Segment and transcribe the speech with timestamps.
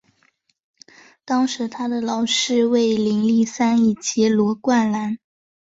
[1.23, 5.19] 当时他的老师为林立三以及罗冠兰。